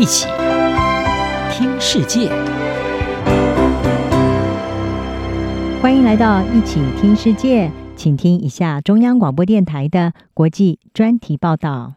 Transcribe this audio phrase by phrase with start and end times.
[0.00, 0.26] 一起
[1.52, 2.30] 听世界，
[5.82, 11.96] 欢迎来到一起听世界，请听一下中央广播电台的国际专题报道。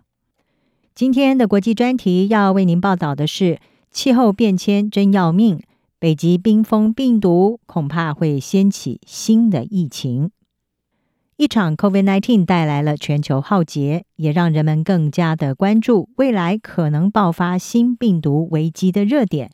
[0.94, 5.62] 今天的国际专题要为您报道的是：气候变迁真要命，
[5.98, 10.32] 北极冰封病毒恐怕会掀起新的疫情。
[11.36, 19.50] 一场 COVID-19 带来了全球浩劫，也让人们更加的关注未来可能爆发新病毒危机的热点。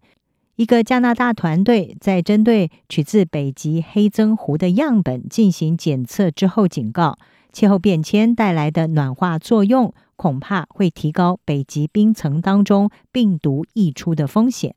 [0.57, 7.17] 一个加拿大团队在针对取自北极黑增湖的样本进行检测之后，警告
[7.53, 14.75] 气候变迁带来的暖化作用恐怕会提高北极冰层当中病毒溢出的风险。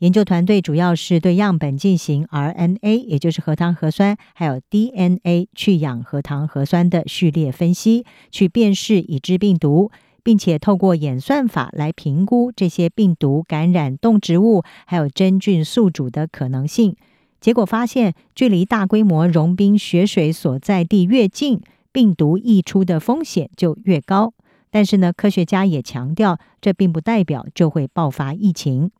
[0.00, 9.90] 研究团队主要是对样本进行 RNA，也就是核糖核酸，还有 DNA 去氧核糖核酸的序列分析，去辨识已知病毒，
[10.22, 16.96] 并且透过演算法来评估这些病毒感染动植物还有真菌宿主的可能性。
[17.38, 21.60] 结果发现，距离大规模融冰雪水所在地越近，
[21.92, 24.32] 病毒溢出的风险就越高。
[24.70, 28.92] 但是呢，科学家也强调，这并不代表就会爆发疫情。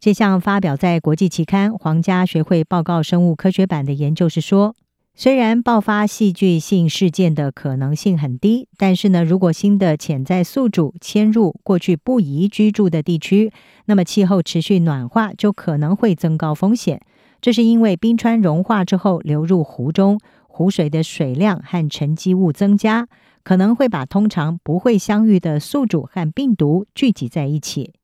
[0.00, 4.76] 这项发表在国际期刊《皇家学会报告生物科学版》的研究是说，
[5.16, 13.50] 虽然爆发戏剧性事件的可能性很低，但是呢，如果新的潜在宿主迁入过去不宜居住的地区，
[13.86, 17.00] 那么气候持续暖化就可能会增高风险。
[17.40, 23.08] 这是因为冰川融化之后流入湖中，湖水的水量和沉积物增加，
[23.42, 27.94] 可能会把通常不会相遇的宿主和病毒聚集在一起。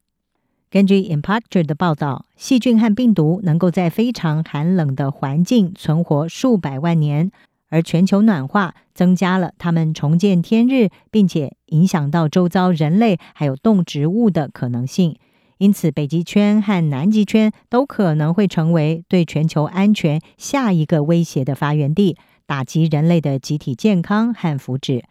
[0.75, 7.31] 根据 Impactor 的报道，细菌和病毒能够在非常寒冷的环境存活数百万年，
[7.69, 15.17] 而全球暖化增加了它们重见天日，并且影响到周遭人类还有动植物的可能性。
[15.59, 22.17] 因此，北极圈和南极圈都可能会成为对全球安全下一个威胁的发源地，
[22.47, 25.05] 打击人类的集体健康和福祉。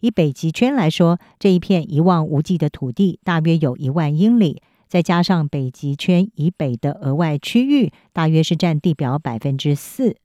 [0.00, 4.62] 以北极圈来说，这一片一望无际的土地大约有一万英里。
[4.90, 10.16] 再加上北极圈以北的额外区域，大约是占地表百分之四。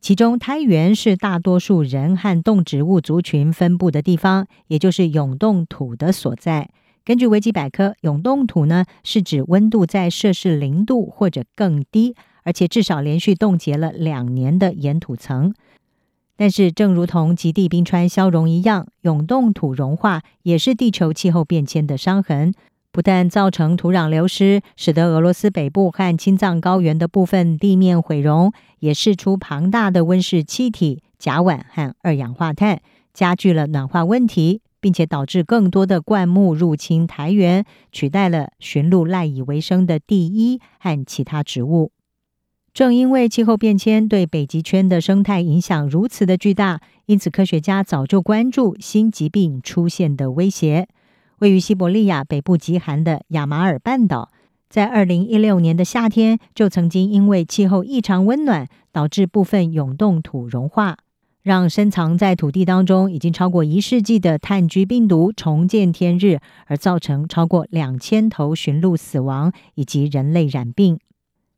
[0.00, 6.70] 其中，苔原是大多数人和动植物族群分布的地方，也就是永冻土的所在。
[7.04, 12.14] 根据维基百科，永冻土呢是指温度在摄氏零度或者更低，
[12.44, 15.52] 而且至少连续冻结了两年的岩土层。
[16.36, 22.54] 但是，正如同极地冰川消融一样，永冻土融化也是地球气候变迁的伤痕。
[22.94, 32.80] 不但造成土壤流失，使得俄罗斯北部和青藏高原的部分地面毁容，也释出庞大的温室气体、甲烷和二氧化碳，
[33.12, 41.90] 加剧了暖化问题，并且导致更多的灌木入侵苔原，取代了驯鹿赖以为生的地衣和其他植物。
[42.72, 50.86] 正因为气候变迁对北极圈的生态影响如此的巨大，因此科学家早就关注新疾病出现的威胁。
[51.44, 54.30] 位于西伯利亚北部极寒的亚马尔半岛，
[54.70, 60.96] 在二零一六年的夏天就曾经因为气候异常温暖，导致部分永冻土融化，
[61.42, 70.98] 让深藏在土地当中已经超过一世纪的炭疽病毒重见天日，而造成超过两千头驯鹿死亡以及人类染病。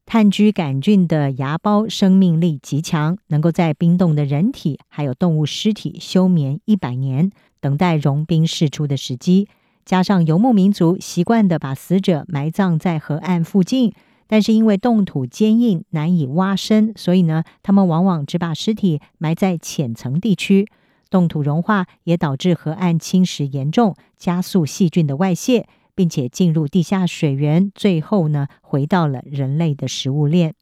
[0.04, 7.30] 炭疽杆菌的芽孢生命力极强，能够在冰冻的人体还有动物尸体休眠一百年，
[7.60, 9.46] 等待融冰释出的时机。
[9.86, 13.94] 加上游牧民族习惯地把死者埋葬在河岸附近，
[14.26, 20.66] 但是因为冻土坚硬难以挖深，所以呢，他们往往只把尸体埋在浅层地区。
[21.08, 30.54] 冻土融化也导致河岸侵蚀严重，加速细菌的外泄，并且进入地下水源，最后呢，回到了人类的食物链。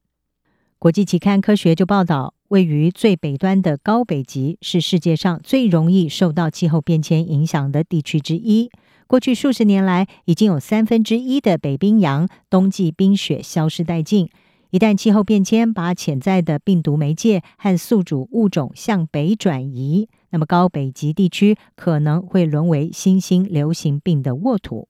[0.79, 8.71] 国际期刊《科学》就报道，位于最北端的高北极是世界上最容易受到气候变迁影响的地区之一。
[9.07, 14.29] 过去数十年来，已经有三分之一的北冰洋冬季冰雪消失殆尽。
[14.71, 24.89] 一旦气候变迁把潜在的病毒媒介和宿主物种向北转移，那么高北极地区可能会沦为新兴流行病的沃土。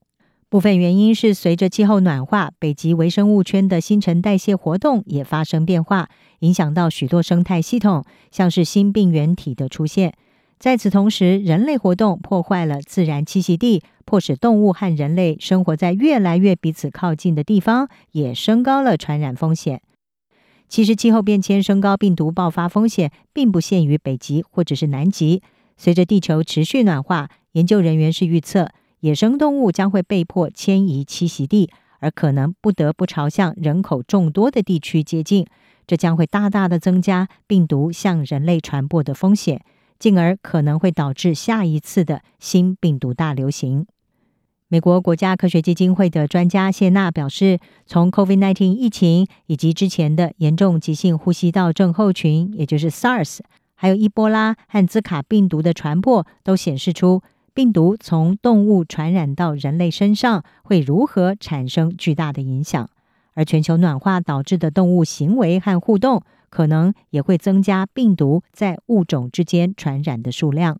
[0.48, 6.08] 部分原因是随着气候暖化，北极微生物圈的新陈代谢活动也发生变化，
[6.38, 10.14] 影响到许多生态系统，像是新病原体的出现。
[10.58, 19.82] 在此同时，人类活动破坏了自然栖息地，迫使动物和人类生活在越来越彼此靠近的地方，也升高了传染风险。
[20.68, 25.42] 其实，气候变迁升高病毒爆发风险，并不限于北极或者是南极。
[25.76, 28.70] 随着地球持续暖化，研究人员是预测，
[29.00, 31.70] 野生动物将会被迫迁移栖息地，
[32.00, 35.46] 而可能不得不朝向人口众多的地区接近。
[35.86, 39.62] 这将会大大的增加病毒向人类传播的风险，
[39.98, 43.86] 进而可能会导致下一次的新病毒大流行。
[44.68, 53.40] 美国国家科学基金会的专家谢娜表示，从 COVID-19 疫情以及之前的严重急性呼吸道症候群，也就是 SARS，
[53.74, 57.22] 还有伊波拉和兹卡病毒的传播，都显示出
[57.52, 62.88] 病毒从动物传染到人类身上会如何产生巨大的影响。
[63.34, 70.78] 而全球暖化导致的动物行为和互动，可能也会增加病毒在物种之间传染的数量。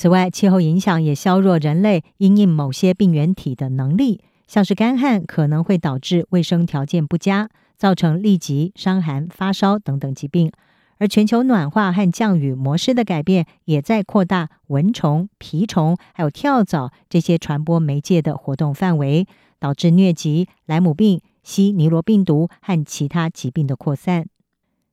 [0.00, 10.52] 此外，气候影响也削弱人类因应某些病原体的能力，像是干旱可能会导致卫生条件不佳，造成痢疾、伤寒、发烧等等疾病。
[10.98, 19.26] 而全球暖化和降雨模式的改变，也在扩大蚊虫、蜱虫还有跳蚤这些传播媒介的活动范围，
[19.58, 21.20] 导致疟疾、莱姆病。
[21.42, 24.26] 西尼罗病毒和其他疾病的扩散。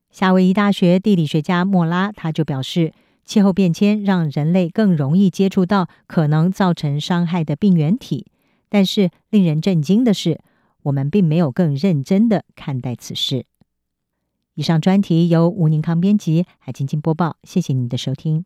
[0.09, 2.93] 夏威夷大学地理学家莫拉他就表示，
[3.25, 8.27] 气候变迁让人类更容易接触到可能造成伤害的病原体，
[8.69, 10.39] 但是令人震惊的是，
[10.83, 13.45] 我们并没有更认真的看待此事。
[14.53, 18.45] 以上专题由吴宁康编辑，海清清播报，谢谢您的收听。